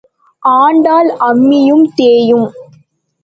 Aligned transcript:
ஆண்டால் 0.43 1.09
அம்மியும் 1.19 1.85
தேயும். 1.95 2.47